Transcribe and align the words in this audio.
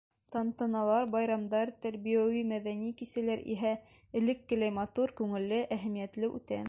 Тантаналар, 0.35 1.03
байрамдар, 1.15 1.71
тәрбиәүи, 1.85 2.41
мәҙәни 2.53 2.89
кисәләр 3.03 3.43
иһә 3.57 3.75
элеккеләй 4.23 4.75
матур, 4.79 5.15
күңелле, 5.21 5.61
әһәмиәтле 5.79 6.33
үтә. 6.41 6.59